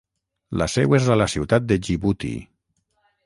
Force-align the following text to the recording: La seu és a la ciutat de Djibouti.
La 0.61 0.67
seu 0.75 0.95
és 0.99 1.09
a 1.15 1.17
la 1.19 1.27
ciutat 1.35 1.69
de 1.73 1.79
Djibouti. 1.83 2.33